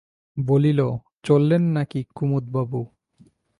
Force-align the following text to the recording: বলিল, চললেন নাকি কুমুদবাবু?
বলিল, 0.37 0.79
চললেন 1.23 1.63
নাকি 1.71 1.99
কুমুদবাবু? 2.15 2.81